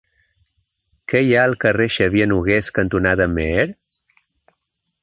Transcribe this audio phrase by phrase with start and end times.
[1.13, 3.71] Què hi ha al carrer Xavier Nogués cantonada Meer?